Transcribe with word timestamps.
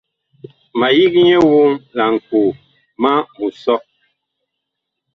Ma 0.79 0.87
yig 0.97 1.13
nyɛ 1.25 1.37
woŋ 1.49 1.71
laŋkoo, 1.97 2.49
ma 3.01 3.11
mu 3.37 3.47
soo. 3.63 3.81